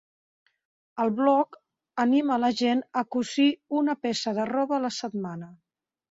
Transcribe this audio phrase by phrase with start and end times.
[1.01, 1.57] El blog
[2.03, 3.45] anima la gent a "cosir
[3.81, 5.51] una peça de roba a la setmana".